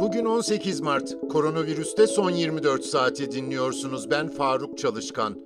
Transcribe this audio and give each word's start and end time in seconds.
Bugün 0.00 0.24
18 0.24 0.80
Mart. 0.80 1.14
Koronavirüste 1.30 2.06
son 2.06 2.30
24 2.30 2.84
saati 2.84 3.32
dinliyorsunuz. 3.32 4.10
Ben 4.10 4.28
Faruk 4.28 4.78
Çalışkan. 4.78 5.38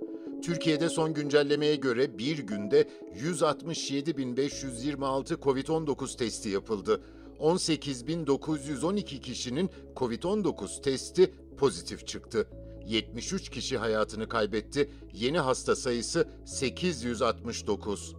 Türkiye'de 0.43 0.89
son 0.89 1.15
güncellemeye 1.15 1.77
göre 1.77 2.19
bir 2.19 2.39
günde 2.39 2.89
167.526 3.15 5.35
COVID-19 5.35 6.17
testi 6.17 6.49
yapıldı. 6.49 7.01
18.912 7.41 9.21
kişinin 9.21 9.71
COVID-19 9.97 10.83
testi 10.83 11.35
pozitif 11.59 12.07
çıktı. 12.07 12.49
73 12.87 13.51
kişi 13.51 13.79
hayatını 13.79 14.29
kaybetti. 14.29 14.91
Yeni 15.13 15.39
hasta 15.39 15.77
sayısı 15.77 16.29
869. 16.45 18.15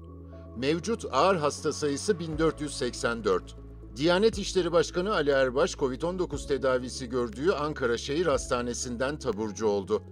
Mevcut 0.57 1.05
ağır 1.11 1.36
hasta 1.36 1.73
sayısı 1.73 2.20
1484. 2.20 3.60
Diyanet 3.95 4.38
İşleri 4.38 4.72
Başkanı 4.72 5.13
Ali 5.13 5.30
Erbaş, 5.30 5.73
COVID-19 5.73 6.48
tedavisi 6.48 7.09
gördüğü 7.09 7.52
Ankara 7.52 7.98
Şehir 7.98 8.26
Hastanesi'nden 8.26 9.20
taburcu 9.20 9.68
oldu. 9.68 10.04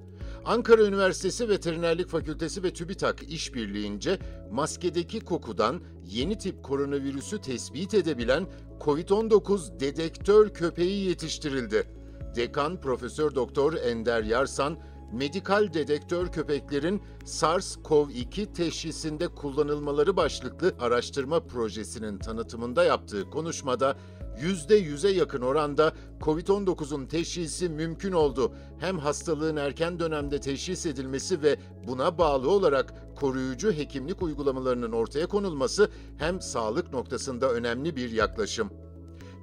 Ankara 0.46 0.84
Üniversitesi 0.84 1.50
Veterinerlik 1.50 2.08
Fakültesi 2.08 2.64
ve 2.64 2.74
TÜBİTAK 2.74 3.24
işbirliğince 3.24 4.20
maskedeki 4.52 5.20
kokudan 5.20 5.82
yeni 6.06 6.38
tip 6.38 6.64
koronavirüsü 6.64 7.42
tespit 7.42 7.94
edebilen 7.94 8.48
COVID-19 8.80 9.80
dedektör 9.80 10.50
köpeği 10.50 11.08
yetiştirildi. 11.10 11.88
Dekan 12.36 12.82
Profesör 12.82 13.36
Doktor 13.36 13.74
Ender 13.74 14.24
Yarsan, 14.24 14.78
medikal 15.14 15.74
dedektör 15.74 16.28
köpeklerin 16.28 17.02
SARS-CoV-2 17.26 18.54
teşhisinde 18.54 19.28
kullanılmaları 19.28 20.18
başlıklı 20.18 20.76
araştırma 20.80 21.40
projesinin 21.40 22.18
tanıtımında 22.18 22.84
yaptığı 22.84 23.30
konuşmada 23.30 23.98
%100'e 24.42 25.12
yakın 25.12 25.42
oranda 25.42 25.94
COVID-19'un 26.22 27.06
teşhisi 27.06 27.70
mümkün 27.70 28.12
oldu. 28.12 28.54
Hem 28.80 29.00
hastalığın 29.00 29.56
erken 29.56 30.00
dönemde 30.00 30.40
teşhis 30.40 30.86
edilmesi 30.86 31.42
ve 31.44 31.60
buna 31.88 32.18
bağlı 32.18 32.52
olarak 32.52 32.94
koruyucu 33.16 33.72
hekimlik 33.72 34.22
uygulamalarının 34.22 34.92
ortaya 34.92 35.28
konulması 35.28 35.90
hem 36.18 36.42
sağlık 36.42 36.94
noktasında 36.94 37.52
önemli 37.54 37.96
bir 37.96 38.12
yaklaşım. 38.12 38.70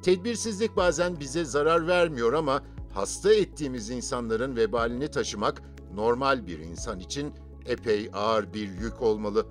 Tedbirsizlik 0.02 0.76
bazen 0.76 1.20
bize 1.20 1.44
zarar 1.44 1.86
vermiyor 1.86 2.32
ama 2.32 2.62
hasta 2.97 3.33
ettiğimiz 3.34 3.91
insanların 3.91 4.56
vebalini 4.56 5.08
taşımak 5.08 5.62
normal 5.94 6.47
bir 6.47 6.58
insan 6.58 7.00
için 7.00 7.33
epey 7.66 8.11
ağır 8.12 8.55
bir 8.55 8.69
yük 8.69 9.03
olmalı. 9.03 9.47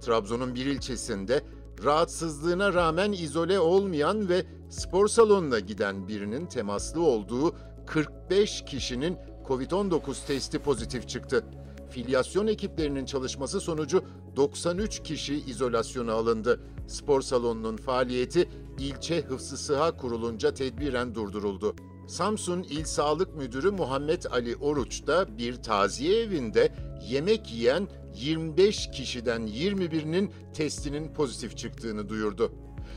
Trabzon'un 0.00 0.54
bir 0.54 0.66
ilçesinde 0.66 1.44
rahatsızlığına 1.84 2.74
rağmen 2.74 3.12
izole 3.12 3.60
olmayan 3.60 4.28
ve 4.28 4.46
spor 4.70 5.08
salonuna 5.08 5.58
giden 5.58 6.08
birinin 6.08 6.46
temaslı 6.46 7.02
olduğu 7.02 7.54
45 7.86 8.64
kişinin 8.64 9.16
COVID-19 9.48 10.26
testi 10.26 10.58
pozitif 10.58 11.08
çıktı. 11.08 11.44
Filyasyon 11.90 12.46
ekiplerinin 12.46 13.04
çalışması 13.04 13.60
sonucu 13.60 14.04
93 14.36 15.02
kişi 15.02 15.34
izolasyona 15.34 16.12
alındı. 16.12 16.60
Spor 16.88 17.20
salonunun 17.20 17.76
faaliyeti 17.76 18.48
ilçe 18.78 19.22
hıfzı 19.22 19.56
sıha 19.56 19.96
kurulunca 19.96 20.54
tedbiren 20.54 21.14
durduruldu. 21.14 21.76
Samsun 22.06 22.62
İl 22.62 22.84
Sağlık 22.84 23.36
Müdürü 23.36 23.70
Muhammed 23.70 24.22
Ali 24.24 24.56
Oruç 24.56 25.06
da 25.06 25.38
bir 25.38 25.62
taziye 25.62 26.22
evinde 26.22 26.72
yemek 27.08 27.52
yiyen 27.52 27.88
25 28.14 28.90
kişiden 28.90 29.46
21'inin 29.46 30.32
testinin 30.54 31.14
pozitif 31.14 31.56
çıktığını 31.56 32.08
duyurdu. 32.08 32.52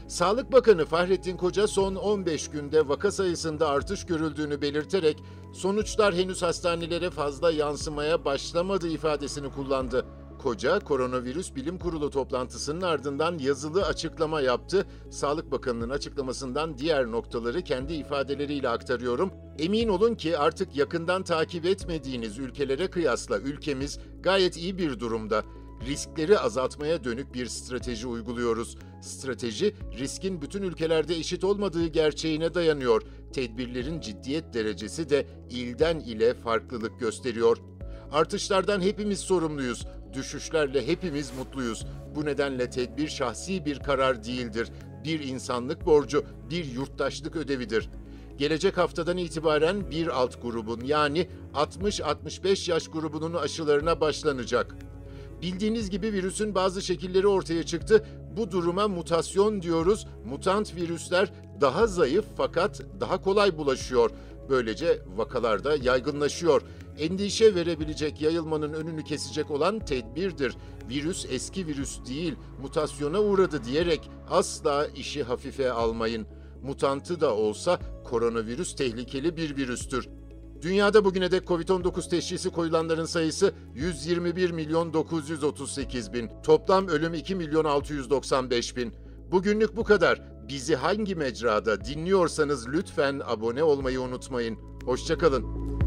Sağlık 0.07 0.51
Bakanı 0.51 0.85
Fahrettin 0.85 1.38
Koca 1.38 1.67
son 1.67 1.95
15 1.95 2.47
günde 2.47 2.88
vaka 2.88 3.11
sayısında 3.11 3.67
artış 3.67 4.05
görüldüğünü 4.05 4.61
belirterek 4.61 5.17
sonuçlar 5.53 6.16
henüz 6.16 6.41
hastanelere 6.41 7.09
fazla 7.09 7.51
yansımaya 7.51 8.25
başlamadı 8.25 8.88
ifadesini 8.88 9.51
kullandı. 9.51 10.05
Koca, 10.39 10.79
Koronavirüs 10.79 11.55
Bilim 11.55 11.77
Kurulu 11.77 12.09
toplantısının 12.09 12.81
ardından 12.81 13.38
yazılı 13.38 13.85
açıklama 13.85 14.41
yaptı. 14.41 14.88
Sağlık 15.09 15.51
Bakanı'nın 15.51 15.89
açıklamasından 15.89 16.77
diğer 16.77 17.11
noktaları 17.11 17.61
kendi 17.61 17.94
ifadeleriyle 17.94 18.69
aktarıyorum. 18.69 19.31
Emin 19.59 19.88
olun 19.88 20.16
ki 20.16 20.38
artık 20.38 20.75
yakından 20.75 21.23
takip 21.23 21.66
etmediğiniz 21.66 22.39
ülkelere 22.39 22.89
kıyasla 22.89 23.39
ülkemiz 23.39 23.99
gayet 24.22 24.57
iyi 24.57 24.78
bir 24.78 24.99
durumda. 24.99 25.44
Riskleri 25.88 26.39
azaltmaya 26.39 27.03
dönük 27.03 27.33
bir 27.33 27.45
strateji 27.45 28.07
uyguluyoruz. 28.07 28.78
Strateji, 29.01 29.75
riskin 29.99 30.41
bütün 30.41 30.61
ülkelerde 30.63 31.16
eşit 31.16 31.44
olmadığı 31.44 31.88
gerçeğine 31.88 32.53
dayanıyor. 32.53 33.01
Tedbirlerin 33.33 34.01
ciddiyet 34.01 34.53
derecesi 34.53 35.09
de 35.09 35.28
ilden 35.49 35.99
ile 35.99 36.33
farklılık 36.33 36.99
gösteriyor. 36.99 37.57
Artışlardan 38.11 38.81
hepimiz 38.81 39.19
sorumluyuz. 39.19 39.88
Düşüşlerle 40.14 40.88
hepimiz 40.88 41.31
mutluyuz. 41.38 41.86
Bu 42.16 42.25
nedenle 42.25 42.70
tedbir 42.70 43.08
şahsi 43.08 43.66
bir 43.66 43.80
karar 43.80 44.24
değildir. 44.24 44.70
Bir 45.03 45.20
insanlık 45.20 45.86
borcu, 45.86 46.24
bir 46.50 46.66
yurttaşlık 46.66 47.36
ödevidir. 47.36 47.90
Gelecek 48.38 48.78
haftadan 48.78 49.18
itibaren 49.18 49.92
bir 49.92 50.08
alt 50.08 50.42
grubun 50.42 50.81
yani 50.81 51.30
60-65 51.53 52.72
yaş 52.72 52.88
grubunun 52.88 53.34
aşılarına 53.34 54.02
başlanacak. 54.02 54.75
Bildiğiniz 55.42 55.90
gibi 55.90 56.14
virüsün 56.14 56.56
bazı 56.56 56.81
şekilleri 56.81 57.28
ortaya 57.28 57.64
çıktı. 57.64 58.06
Bu 58.38 58.52
duruma 58.52 58.88
mutasyon 58.88 59.62
diyoruz. 59.62 60.08
Mutant 60.26 60.76
virüsler 60.76 61.34
daha 61.62 61.88
zayıf 61.88 62.26
fakat 62.38 62.81
daha 63.00 63.22
kolay 63.22 63.58
bulaşıyor. 63.58 64.12
Böylece 64.50 65.00
vakalar 65.16 65.64
da 65.64 65.76
yaygınlaşıyor. 65.76 66.62
Endişe 66.99 67.55
verebilecek 67.55 68.21
yayılmanın 68.21 68.73
önünü 68.73 69.03
kesecek 69.03 69.51
olan 69.51 69.79
tedbirdir. 69.79 70.55
Virüs 70.89 71.25
eski 71.29 71.67
virüs 71.67 71.99
değil, 72.07 72.35
mutasyona 72.61 73.21
uğradı 73.21 73.63
diyerek 73.63 74.09
asla 74.29 74.87
işi 74.87 75.23
hafife 75.23 75.71
almayın. 75.71 76.27
Mutantı 76.63 77.21
da 77.21 77.35
olsa 77.35 77.79
koronavirüs 78.05 78.75
tehlikeli 78.75 79.37
bir 79.37 79.57
virüstür. 79.57 80.09
Dünyada 80.61 81.05
bugüne 81.05 81.31
dek 81.31 81.43
Covid-19 81.43 82.09
teşhisi 82.09 82.49
koyulanların 82.49 83.05
sayısı 83.05 83.53
121 83.75 84.51
milyon 84.51 84.93
938 84.93 86.13
bin. 86.13 86.31
Toplam 86.43 86.87
ölüm 86.87 87.13
2 87.13 87.35
milyon 87.35 87.66
695 87.66 88.75
bin. 88.75 88.93
Bugünlük 89.31 89.77
bu 89.77 89.83
kadar. 89.83 90.21
Bizi 90.49 90.75
hangi 90.75 91.16
mecrada 91.16 91.85
dinliyorsanız 91.85 92.67
lütfen 92.67 93.21
abone 93.25 93.63
olmayı 93.63 94.01
unutmayın. 94.01 94.57
Hoşçakalın. 94.85 95.78